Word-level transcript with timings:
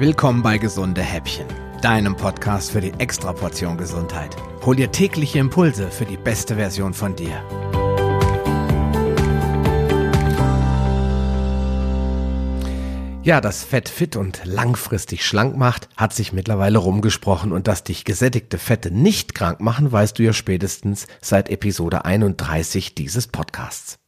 Willkommen 0.00 0.44
bei 0.44 0.58
Gesunde 0.58 1.02
Häppchen, 1.02 1.48
deinem 1.82 2.16
Podcast 2.16 2.70
für 2.70 2.80
die 2.80 2.92
Extraportion 2.98 3.76
Gesundheit. 3.76 4.36
Hol 4.64 4.76
dir 4.76 4.92
tägliche 4.92 5.40
Impulse 5.40 5.90
für 5.90 6.04
die 6.04 6.16
beste 6.16 6.54
Version 6.54 6.94
von 6.94 7.16
dir. 7.16 7.32
Ja, 13.24 13.40
dass 13.40 13.64
Fett 13.64 13.88
fit 13.88 14.14
und 14.14 14.42
langfristig 14.44 15.26
schlank 15.26 15.56
macht, 15.56 15.88
hat 15.96 16.14
sich 16.14 16.32
mittlerweile 16.32 16.78
rumgesprochen 16.78 17.50
und 17.50 17.66
dass 17.66 17.82
dich 17.82 18.04
gesättigte 18.04 18.58
Fette 18.58 18.92
nicht 18.92 19.34
krank 19.34 19.58
machen, 19.58 19.90
weißt 19.90 20.16
du 20.16 20.22
ja 20.22 20.32
spätestens 20.32 21.08
seit 21.20 21.50
Episode 21.50 22.04
31 22.04 22.94
dieses 22.94 23.26
Podcasts. 23.26 23.98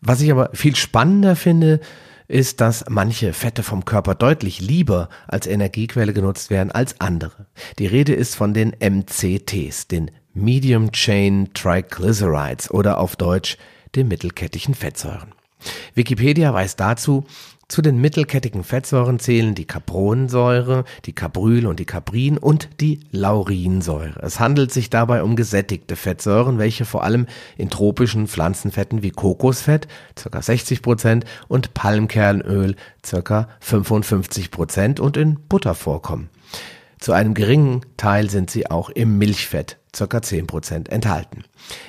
Was 0.00 0.20
ich 0.20 0.30
aber 0.30 0.50
viel 0.52 0.76
spannender 0.76 1.34
finde, 1.34 1.80
ist, 2.28 2.60
dass 2.60 2.84
manche 2.88 3.32
Fette 3.32 3.62
vom 3.62 3.84
Körper 3.84 4.14
deutlich 4.14 4.60
lieber 4.60 5.08
als 5.28 5.46
Energiequelle 5.46 6.12
genutzt 6.12 6.50
werden 6.50 6.72
als 6.72 7.00
andere. 7.00 7.46
Die 7.78 7.86
Rede 7.86 8.14
ist 8.14 8.34
von 8.34 8.54
den 8.54 8.74
MCTs, 8.80 9.88
den 9.88 10.10
Medium 10.34 10.92
Chain 10.92 11.50
Triglycerides 11.54 12.70
oder 12.70 12.98
auf 12.98 13.16
Deutsch 13.16 13.56
den 13.94 14.08
mittelkettigen 14.08 14.74
Fettsäuren. 14.74 15.32
Wikipedia 15.96 16.52
weist 16.52 16.78
dazu, 16.78 17.24
zu 17.68 17.80
den 17.80 17.98
mittelkettigen 17.98 18.62
Fettsäuren 18.62 19.18
zählen 19.18 19.54
die 19.54 19.64
Capronsäure, 19.64 20.84
die 21.06 21.14
Cabryl 21.14 21.66
und 21.66 21.80
die 21.80 21.86
Cabrin 21.86 22.36
und 22.36 22.68
die 22.80 23.00
Laurinsäure. 23.10 24.20
Es 24.22 24.38
handelt 24.38 24.72
sich 24.72 24.90
dabei 24.90 25.22
um 25.22 25.36
gesättigte 25.36 25.96
Fettsäuren, 25.96 26.58
welche 26.58 26.84
vor 26.84 27.02
allem 27.02 27.26
in 27.56 27.70
tropischen 27.70 28.28
Pflanzenfetten 28.28 29.02
wie 29.02 29.10
Kokosfett 29.10 29.88
ca. 30.14 30.42
60 30.42 30.82
Prozent 30.82 31.24
und 31.48 31.72
Palmkernöl 31.72 32.76
ca. 33.02 33.48
55 33.60 34.50
Prozent 34.50 35.00
und 35.00 35.16
in 35.16 35.40
Butter 35.48 35.74
vorkommen. 35.74 36.28
Zu 36.98 37.12
einem 37.12 37.34
geringen 37.34 37.82
Teil 37.96 38.30
sind 38.30 38.50
sie 38.50 38.70
auch 38.70 38.90
im 38.90 39.18
Milchfett 39.18 39.78
ca. 39.96 40.04
10% 40.04 40.90
enthalten. 40.90 41.44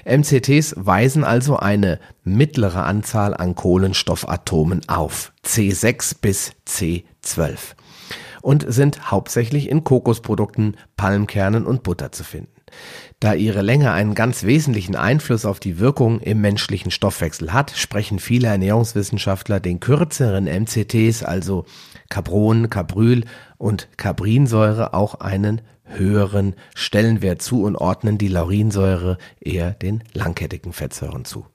MCTs 0.06 0.76
weisen 0.78 1.24
also 1.24 1.58
eine 1.58 2.00
mittlere 2.24 2.84
Anzahl 2.84 3.34
an 3.36 3.56
Kohlenstoffatomen 3.56 4.88
auf, 4.88 5.34
C6 5.46 6.16
bis 6.22 6.52
C12, 6.68 7.76
und 8.42 8.66
sind 8.68 9.12
hauptsächlich 9.12 9.70
in 9.70 9.84
Kokosprodukten, 9.84 10.78
Palmkernen 10.96 11.66
und 11.66 11.84
Butter 11.84 12.12
zu 12.12 12.24
finden. 12.24 12.52
Da 13.20 13.34
ihre 13.34 13.62
Länge 13.62 13.92
einen 13.94 14.14
ganz 14.14 14.44
wesentlichen 14.44 14.96
Einfluss 14.96 15.46
auf 15.46 15.60
die 15.60 15.80
Wirkung 15.80 16.20
im 16.20 16.42
menschlichen 16.42 16.92
Stoffwechsel 16.92 17.52
hat, 17.52 17.72
sprechen 17.72 18.20
viele 18.20 18.50
Ernährungswissenschaftler 18.50 19.60
den 19.60 19.80
kürzeren 19.80 20.46
MCTs, 20.46 21.24
also 21.24 21.66
Capron, 22.10 22.70
Cabryl 22.70 23.26
und 23.58 23.88
Cabrinsäure, 23.98 24.94
auch 24.94 25.16
einen 25.16 25.62
höheren 25.86 26.56
Stellenwert 26.76 27.42
zu 27.42 27.64
und 27.64 27.76
ordnen 27.76 28.18
die 28.18 28.28
Laurinsäure 28.28 29.18
eher 29.40 29.72
den 29.72 30.04
langkettigen 30.14 30.74
Fettsäuren 30.74 31.26
zu. 31.26 31.46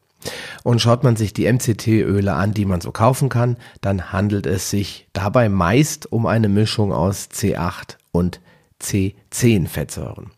Und 0.63 0.81
schaut 0.81 1.03
man 1.03 1.17
sich 1.17 1.33
die 1.33 1.53
MCT-Öle 1.53 2.33
an, 2.35 2.55
die 2.55 2.65
man 2.65 2.81
so 2.81 2.93
kaufen 2.93 3.29
kann, 3.29 3.57
dann 3.81 4.13
handelt 4.13 4.47
es 4.47 4.71
sich 4.71 5.09
dabei 5.13 5.49
meist 5.49 6.11
um 6.11 6.27
eine 6.27 6.49
Mischung 6.49 6.93
aus 6.93 7.29
C8 7.33 7.97
und 8.13 8.41
C10 8.81 9.67
Fettsäuren. 9.67 10.31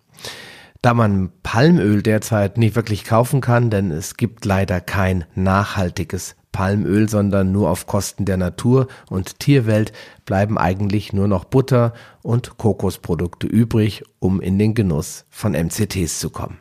Da 0.80 0.94
man 0.94 1.32
Palmöl 1.42 2.02
derzeit 2.02 2.58
nicht 2.58 2.76
wirklich 2.76 3.04
kaufen 3.04 3.40
kann, 3.40 3.70
denn 3.70 3.90
es 3.90 4.16
gibt 4.16 4.44
leider 4.44 4.80
kein 4.80 5.24
nachhaltiges 5.34 6.36
Palmöl, 6.54 7.08
sondern 7.08 7.50
nur 7.50 7.68
auf 7.68 7.88
Kosten 7.88 8.24
der 8.24 8.36
Natur 8.36 8.86
und 9.10 9.40
Tierwelt 9.40 9.92
bleiben 10.24 10.56
eigentlich 10.56 11.12
nur 11.12 11.26
noch 11.26 11.44
Butter 11.44 11.92
und 12.22 12.58
Kokosprodukte 12.58 13.48
übrig, 13.48 14.04
um 14.20 14.40
in 14.40 14.56
den 14.56 14.74
Genuss 14.74 15.24
von 15.30 15.52
MCTs 15.52 16.20
zu 16.20 16.30
kommen. 16.30 16.58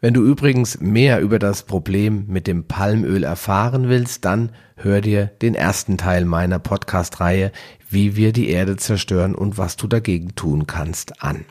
Wenn 0.00 0.12
du 0.12 0.22
übrigens 0.22 0.80
mehr 0.80 1.20
über 1.20 1.38
das 1.38 1.62
Problem 1.62 2.24
mit 2.26 2.48
dem 2.48 2.64
Palmöl 2.64 3.22
erfahren 3.22 3.88
willst, 3.88 4.24
dann 4.24 4.50
hör 4.74 5.00
dir 5.00 5.26
den 5.40 5.54
ersten 5.54 5.96
Teil 5.98 6.24
meiner 6.24 6.58
Podcast-Reihe 6.58 7.52
Wie 7.88 8.16
wir 8.16 8.32
die 8.32 8.48
Erde 8.48 8.76
zerstören 8.76 9.36
und 9.36 9.56
was 9.56 9.76
du 9.76 9.86
dagegen 9.86 10.34
tun 10.34 10.66
kannst 10.66 11.22
an. 11.22 11.44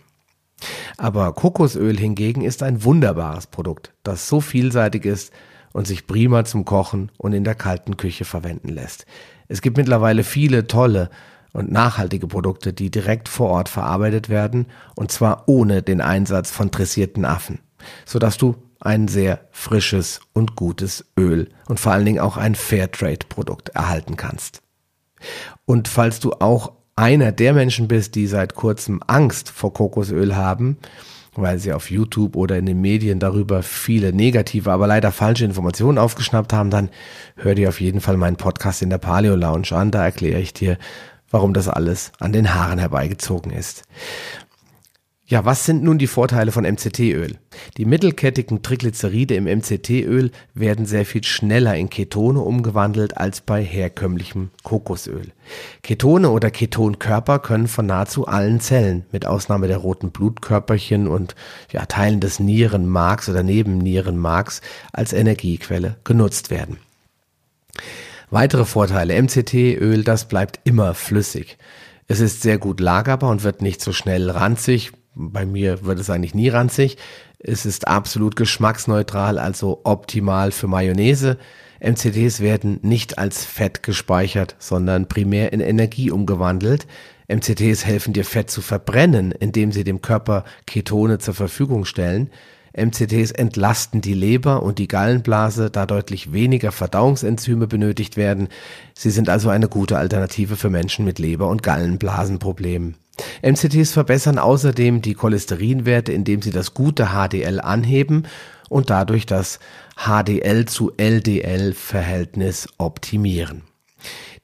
Aber 0.98 1.32
Kokosöl 1.32 1.98
hingegen 1.98 2.42
ist 2.42 2.64
ein 2.64 2.84
wunderbares 2.84 3.48
Produkt, 3.48 3.94
das 4.04 4.28
so 4.28 4.42
vielseitig 4.42 5.06
ist, 5.06 5.32
und 5.76 5.86
sich 5.86 6.08
prima 6.08 6.46
zum 6.46 6.64
Kochen 6.64 7.12
und 7.18 7.34
in 7.34 7.44
der 7.44 7.54
kalten 7.54 7.98
Küche 7.98 8.24
verwenden 8.24 8.70
lässt. 8.70 9.06
Es 9.50 9.62
gibt 9.62 9.76
mittlerweile 9.76 10.24
viele 10.24 10.68
tolle 10.68 11.10
und 11.52 11.70
nachhaltige 11.70 12.28
Produkte, 12.28 12.72
die 12.72 12.90
direkt 12.90 13.28
vor 13.28 13.50
Ort 13.50 13.68
verarbeitet 13.68 14.30
werden 14.30 14.68
und 14.96 15.12
zwar 15.12 15.50
ohne 15.50 15.82
den 15.82 16.00
Einsatz 16.00 16.50
von 16.50 16.72
dressierten 16.72 17.26
Affen, 17.26 17.60
sodass 18.06 18.38
du 18.38 18.56
ein 18.80 19.10
sehr 19.10 19.50
frisches 19.52 20.22
und 20.32 20.56
gutes 20.56 21.12
Öl 21.20 21.50
und 21.68 21.78
vor 21.78 21.92
allen 21.92 22.06
Dingen 22.06 22.20
auch 22.22 22.38
ein 22.38 22.56
Fairtrade-Produkt 22.56 23.70
erhalten 23.70 24.16
kannst. 24.16 24.62
Und 25.66 25.90
falls 25.90 26.22
du 26.22 26.32
auch 26.40 26.72
einer 26.96 27.34
der 27.34 27.52
Menschen 27.52 27.90
bist, 27.90 28.16
die 28.16 28.28
seit 28.28 28.56
kurzem 28.56 29.02
Angst 29.08 29.50
vor 29.50 29.74
Kokosöl 29.74 30.38
haben, 30.38 30.78
weil 31.36 31.60
sie 31.60 31.74
auf 31.74 31.92
YouTube 31.92 32.36
oder 32.36 32.58
in 32.58 32.66
den 32.66 32.82
Medien 32.82 33.20
darüber 33.20 33.64
viele 33.64 34.14
negative, 34.14 34.72
aber 34.72 34.88
leider 34.88 35.12
falsche 35.12 35.46
Informationen 35.46 35.98
aufgeschnappt 35.98 36.54
haben, 36.54 36.70
dann 36.70 36.90
hör 37.36 37.56
dir 37.56 37.70
auf 37.70 37.82
jeden 37.82 38.02
Fall 38.02 38.18
meinen 38.18 38.38
Podcast 38.38 38.82
in 38.82 38.90
der 38.90 38.98
Paleo 38.98 39.36
Lounge 39.36 39.72
an. 39.72 39.92
Da 39.92 40.04
erkläre 40.04 40.40
ich 40.40 40.54
dir, 40.54 40.78
warum 41.30 41.54
das 41.54 41.68
alles 41.68 42.12
an 42.20 42.34
den 42.34 42.54
Haaren 42.54 42.80
herbeigezogen 42.80 43.52
ist. 43.52 43.84
Ja, 45.28 45.44
was 45.44 45.66
sind 45.66 45.84
nun 45.84 45.98
die 45.98 46.06
Vorteile 46.06 46.52
von 46.52 46.66
MCT-Öl? 46.66 47.40
Die 47.78 47.86
mittelkettigen 47.86 48.62
Triglyceride 48.62 49.34
im 49.34 49.46
MCT-Öl 49.46 50.30
werden 50.54 50.86
sehr 50.86 51.04
viel 51.04 51.24
schneller 51.24 51.76
in 51.76 51.90
Ketone 51.90 52.42
umgewandelt 52.42 53.18
als 53.18 53.42
bei 53.42 53.64
herkömmlichem 53.64 54.52
Kokosöl. 54.62 55.32
Ketone 55.82 56.30
oder 56.30 56.52
Ketonkörper 56.52 57.40
können 57.40 57.68
von 57.68 57.88
nahezu 57.88 58.28
allen 58.28 58.60
Zellen, 58.60 59.04
mit 59.12 59.26
Ausnahme 59.26 59.68
der 59.68 59.78
roten 59.78 60.12
Blutkörperchen 60.12 61.08
und 61.08 61.34
ja, 61.72 61.88
Teilen 61.88 62.20
des 62.20 62.40
Nierenmarks 62.40 63.28
oder 63.28 63.42
Nebennierenmarks, 63.42 64.62
als 64.94 65.12
Energiequelle 65.12 65.96
genutzt 66.04 66.52
werden. 66.52 66.78
Weitere 68.30 68.66
Vorteile. 68.66 69.20
MCT-Öl, 69.20 70.04
das 70.04 70.28
bleibt 70.28 70.60
immer 70.66 70.94
flüssig. 70.94 71.58
Es 72.08 72.20
ist 72.20 72.44
sehr 72.44 72.60
gut 72.60 72.80
lagerbar 72.80 73.32
und 73.32 73.44
wird 73.44 73.64
nicht 73.64 73.82
so 73.82 73.92
schnell 73.92 74.30
ranzig, 74.30 74.92
bei 75.16 75.46
mir 75.46 75.86
wird 75.86 76.00
es 76.00 76.10
eigentlich 76.10 76.36
nie 76.36 76.50
ranzig. 76.50 76.98
Es 77.40 77.66
ist 77.66 77.88
absolut 77.88 78.36
geschmacksneutral, 78.36 79.40
also 79.40 79.82
optimal 79.84 80.52
für 80.52 80.68
Mayonnaise. 80.68 81.38
MCTs 81.80 82.40
werden 82.40 82.80
nicht 82.82 83.18
als 83.18 83.46
Fett 83.46 83.84
gespeichert, 83.84 84.56
sondern 84.60 85.08
primär 85.08 85.54
in 85.54 85.60
Energie 85.60 86.12
umgewandelt. 86.12 86.88
MCTs 87.28 87.86
helfen 87.86 88.14
dir 88.14 88.26
Fett 88.26 88.50
zu 88.50 88.62
verbrennen, 88.62 89.32
indem 89.32 89.72
sie 89.72 89.84
dem 89.84 90.02
Körper 90.02 90.46
Ketone 90.66 91.20
zur 91.20 91.34
Verfügung 91.34 91.86
stellen. 91.86 92.30
MCTs 92.78 93.32
entlasten 93.32 94.02
die 94.02 94.14
Leber 94.14 94.62
und 94.62 94.80
die 94.80 94.88
Gallenblase, 94.88 95.72
da 95.72 95.86
deutlich 95.86 96.34
weniger 96.34 96.72
Verdauungsenzyme 96.72 97.68
benötigt 97.68 98.18
werden. 98.18 98.50
Sie 98.94 99.12
sind 99.12 99.30
also 99.30 99.50
eine 99.50 99.70
gute 99.70 99.98
Alternative 99.98 100.58
für 100.58 100.70
Menschen 100.70 101.06
mit 101.06 101.18
Leber- 101.18 101.48
und 101.48 101.64
Gallenblasenproblemen. 101.64 102.96
MCTs 103.42 103.92
verbessern 103.92 104.40
außerdem 104.40 105.02
die 105.02 105.14
Cholesterinwerte, 105.14 106.12
indem 106.12 106.42
sie 106.42 106.52
das 106.52 106.74
gute 106.74 107.10
HDL 107.14 107.62
anheben 107.62 108.28
und 108.70 108.90
dadurch 108.90 109.26
das 109.26 109.60
HDL 109.96 110.66
zu 110.66 110.92
LDL 110.98 111.74
Verhältnis 111.74 112.68
optimieren. 112.78 113.64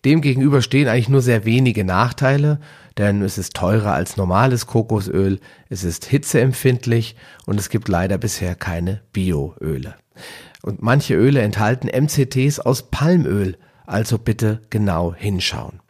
Demgegenüber 0.05 0.61
stehen 0.61 0.87
eigentlich 0.87 1.09
nur 1.09 1.21
sehr 1.21 1.45
wenige 1.45 1.83
Nachteile, 1.83 2.59
denn 2.97 3.21
es 3.21 3.37
ist 3.37 3.53
teurer 3.53 3.93
als 3.93 4.17
normales 4.17 4.65
Kokosöl, 4.65 5.39
es 5.69 5.83
ist 5.83 6.05
hitzeempfindlich 6.05 7.15
und 7.45 7.59
es 7.59 7.69
gibt 7.69 7.87
leider 7.87 8.17
bisher 8.17 8.55
keine 8.55 9.01
Bioöle. 9.13 9.95
Und 10.63 10.81
manche 10.81 11.15
Öle 11.15 11.41
enthalten 11.41 11.87
MCTs 11.87 12.59
aus 12.59 12.83
Palmöl, 12.89 13.57
also 13.85 14.17
bitte 14.17 14.61
genau 14.69 15.13
hinschauen. 15.13 15.80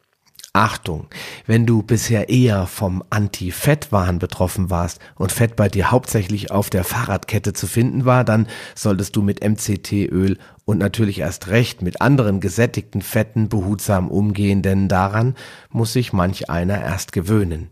Achtung, 0.54 1.08
wenn 1.46 1.66
du 1.66 1.82
bisher 1.82 2.28
eher 2.28 2.68
vom 2.68 3.06
Anti-Fett-Wahn 3.10 4.20
betroffen 4.20 4.70
warst 4.70 5.00
und 5.16 5.32
Fett 5.32 5.56
bei 5.56 5.70
dir 5.70 5.92
hauptsächlich 5.92 6.52
auf 6.52 6.70
der 6.70 6.84
Fahrradkette 6.84 7.54
zu 7.54 7.68
finden 7.68 8.04
war, 8.04 8.26
dann 8.26 8.48
solltest 8.76 9.16
du 9.16 9.22
mit 9.22 9.42
MCT-Öl 9.42 10.38
und 10.66 10.78
natürlich 10.78 11.20
erst 11.20 11.48
recht 11.48 11.82
mit 11.82 12.02
anderen 12.02 12.42
gesättigten 12.42 13.02
Fetten 13.02 13.48
behutsam 13.48 14.10
umgehen, 14.10 14.62
denn 14.62 14.90
daran 14.90 15.36
muss 15.70 15.94
sich 15.94 16.12
manch 16.12 16.50
einer 16.50 16.82
erst 16.82 17.14
gewöhnen. 17.14 17.70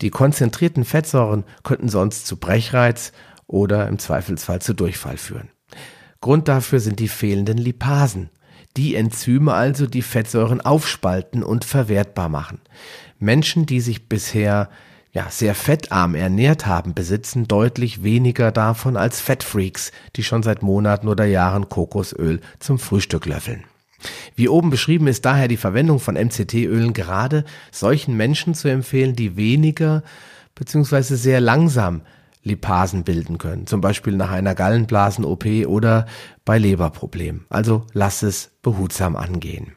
Die 0.00 0.10
konzentrierten 0.10 0.84
Fettsäuren 0.84 1.42
könnten 1.64 1.88
sonst 1.88 2.28
zu 2.28 2.36
Brechreiz 2.36 3.10
oder 3.48 3.88
im 3.88 3.98
Zweifelsfall 3.98 4.62
zu 4.62 4.72
Durchfall 4.72 5.16
führen. 5.16 5.50
Grund 6.20 6.46
dafür 6.46 6.78
sind 6.78 7.00
die 7.00 7.08
fehlenden 7.08 7.58
Lipasen 7.58 8.30
Die 8.76 8.94
Enzyme 8.94 9.52
also, 9.52 9.86
die 9.86 10.02
Fettsäuren 10.02 10.60
aufspalten 10.60 11.42
und 11.42 11.64
verwertbar 11.64 12.28
machen. 12.28 12.60
Menschen, 13.18 13.66
die 13.66 13.80
sich 13.80 14.08
bisher 14.08 14.70
ja, 15.12 15.26
sehr 15.28 15.56
fettarm 15.56 16.14
ernährt 16.14 16.66
haben, 16.66 16.94
besitzen 16.94 17.48
deutlich 17.48 18.04
weniger 18.04 18.52
davon 18.52 18.96
als 18.96 19.20
Fettfreaks, 19.20 19.90
die 20.14 20.22
schon 20.22 20.42
seit 20.42 20.62
Monaten 20.62 21.08
oder 21.08 21.24
Jahren 21.24 21.68
Kokosöl 21.68 22.40
zum 22.60 22.78
Frühstück 22.78 23.26
löffeln. 23.26 23.64
Wie 24.36 24.48
oben 24.48 24.70
beschrieben 24.70 25.08
ist 25.08 25.24
daher 25.24 25.48
die 25.48 25.56
Verwendung 25.56 25.98
von 25.98 26.14
MCT-Ölen 26.14 26.92
gerade 26.92 27.44
solchen 27.72 28.16
Menschen 28.16 28.54
zu 28.54 28.68
empfehlen, 28.68 29.16
die 29.16 29.36
weniger 29.36 30.02
bzw. 30.54 31.16
sehr 31.16 31.40
langsam 31.40 32.02
Lipasen 32.42 33.04
bilden 33.04 33.38
können, 33.38 33.66
zum 33.66 33.80
Beispiel 33.80 34.16
nach 34.16 34.30
einer 34.30 34.54
Gallenblasen-OP 34.54 35.66
oder 35.66 36.06
bei 36.44 36.58
Leberproblemen. 36.58 37.46
Also 37.48 37.86
lass 37.92 38.22
es 38.22 38.52
behutsam 38.62 39.16
angehen. 39.16 39.72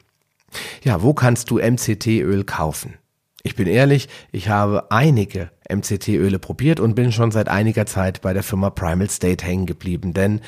Ja, 0.82 1.02
wo 1.02 1.14
kannst 1.14 1.50
du 1.50 1.58
MCT-Öl 1.58 2.44
kaufen? 2.44 2.94
Ich 3.42 3.56
bin 3.56 3.66
ehrlich, 3.66 4.08
ich 4.32 4.48
habe 4.48 4.90
einige 4.90 5.50
MCT-Öle 5.68 6.38
probiert 6.38 6.80
und 6.80 6.94
bin 6.94 7.12
schon 7.12 7.30
seit 7.30 7.48
einiger 7.48 7.84
Zeit 7.84 8.22
bei 8.22 8.32
der 8.32 8.42
Firma 8.42 8.70
Primal 8.70 9.10
State 9.10 9.44
hängen 9.44 9.66
geblieben, 9.66 10.14
denn 10.14 10.40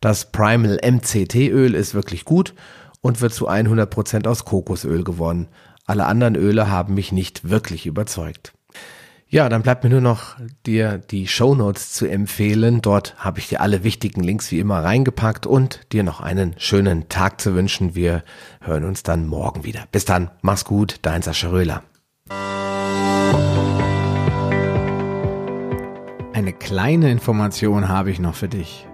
das 0.00 0.30
Primal 0.32 0.78
MCT-Öl 0.84 1.74
ist 1.74 1.94
wirklich 1.94 2.26
gut 2.26 2.54
und 3.00 3.22
wird 3.22 3.32
zu 3.32 3.48
100 3.48 3.88
Prozent 3.88 4.26
aus 4.26 4.44
Kokosöl 4.44 5.02
gewonnen. 5.02 5.48
Alle 5.86 6.04
anderen 6.04 6.36
Öle 6.36 6.70
haben 6.70 6.94
mich 6.94 7.10
nicht 7.10 7.48
wirklich 7.48 7.86
überzeugt. 7.86 8.52
Ja, 9.32 9.48
dann 9.48 9.62
bleibt 9.62 9.82
mir 9.82 9.88
nur 9.88 10.02
noch 10.02 10.36
dir 10.66 10.98
die 10.98 11.26
Show 11.26 11.54
Notes 11.54 11.94
zu 11.94 12.04
empfehlen. 12.04 12.82
Dort 12.82 13.14
habe 13.16 13.38
ich 13.38 13.48
dir 13.48 13.62
alle 13.62 13.82
wichtigen 13.82 14.22
Links 14.22 14.50
wie 14.50 14.58
immer 14.58 14.84
reingepackt 14.84 15.46
und 15.46 15.80
dir 15.90 16.02
noch 16.02 16.20
einen 16.20 16.54
schönen 16.58 17.08
Tag 17.08 17.40
zu 17.40 17.54
wünschen. 17.54 17.94
Wir 17.94 18.24
hören 18.60 18.84
uns 18.84 19.04
dann 19.04 19.26
morgen 19.26 19.64
wieder. 19.64 19.84
Bis 19.90 20.04
dann, 20.04 20.30
mach's 20.42 20.66
gut, 20.66 20.96
dein 21.00 21.22
Sascha 21.22 21.48
Röhler. 21.48 21.82
Eine 26.34 26.52
kleine 26.52 27.10
Information 27.10 27.88
habe 27.88 28.10
ich 28.10 28.20
noch 28.20 28.34
für 28.34 28.48
dich. 28.48 28.86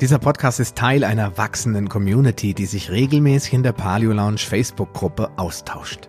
Dieser 0.00 0.18
Podcast 0.18 0.58
ist 0.58 0.74
Teil 0.74 1.04
einer 1.04 1.36
wachsenden 1.36 1.90
Community, 1.90 2.54
die 2.54 2.64
sich 2.64 2.90
regelmäßig 2.90 3.52
in 3.52 3.62
der 3.62 3.72
Paleo 3.72 4.12
Lounge 4.12 4.38
Facebook-Gruppe 4.38 5.32
austauscht. 5.36 6.08